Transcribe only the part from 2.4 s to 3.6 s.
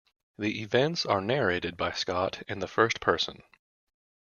in the first person.